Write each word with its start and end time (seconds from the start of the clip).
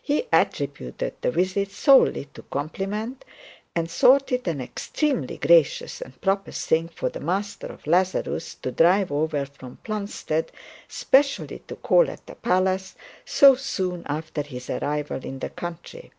He 0.00 0.28
attributed 0.32 1.14
the 1.22 1.32
visit 1.32 1.72
solely 1.72 2.26
to 2.34 2.42
compliment, 2.42 3.24
and 3.74 3.90
thought 3.90 4.30
it 4.30 4.46
was 4.46 4.52
an 4.54 4.60
extremely 4.60 5.38
gracious 5.38 6.00
and 6.00 6.20
proper 6.20 6.52
thing 6.52 6.86
for 6.86 7.08
the 7.08 7.18
master 7.18 7.66
of 7.66 7.84
Lazarus 7.88 8.54
to 8.62 8.70
drive 8.70 9.10
over 9.10 9.44
from 9.44 9.78
Plumstead 9.82 10.52
specially 10.86 11.62
to 11.66 11.74
call 11.74 12.08
at 12.08 12.24
the 12.28 12.36
palace 12.36 12.94
so 13.24 13.56
soon 13.56 14.04
after 14.06 14.42
his 14.42 14.70
arrival 14.70 15.24
in 15.24 15.40
the 15.40 15.50
country. 15.50 16.12